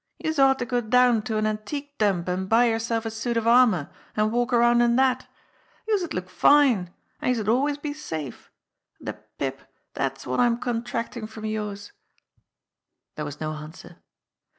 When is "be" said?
7.77-7.93